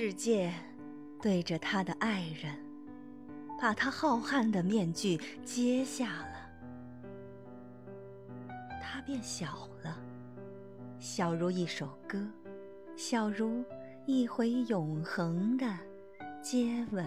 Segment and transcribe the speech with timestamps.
[0.00, 0.54] 世界
[1.20, 2.54] 对着他的爱人
[3.60, 6.38] 把他浩瀚的面具揭下了。
[8.80, 9.98] 他变小了
[11.00, 12.24] 小如一首歌
[12.94, 13.64] 小如
[14.06, 15.66] 一回永恒的
[16.40, 17.04] 接吻。